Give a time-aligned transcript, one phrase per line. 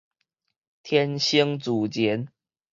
[0.81, 1.69] 天生自
[2.03, 2.27] 然